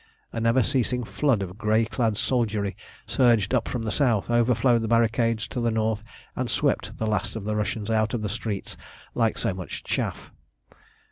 [0.33, 4.87] A never ceasing flood of grey clad soldiery surged up from the south, overflowed the
[4.87, 6.03] barricades to the north,
[6.35, 8.75] and swept the last of the Russians out of the streets
[9.13, 10.31] like so much chaff.